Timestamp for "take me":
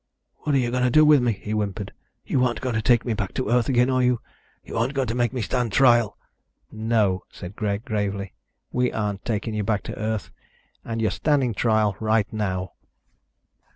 2.81-3.13